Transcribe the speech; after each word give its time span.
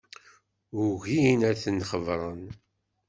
Ugin 0.83 1.41
ad 1.49 1.57
ten-xebbren. 1.63 2.43